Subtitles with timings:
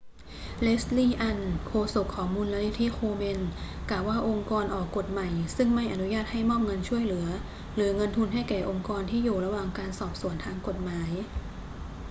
[0.65, 3.39] leslie aun โฆษกของมูลนิธิ komen
[3.89, 7.27] กล่าวว่าองค์กรออกกฎใหม่ซึ่งใม่อนุญาตให้มอบเงินช่วยเหลือ
[7.75, 11.09] หรือเงินทุนให้แก่องค์กรที่อยู่ระหว่างการสอบสวนทางกฎหมาย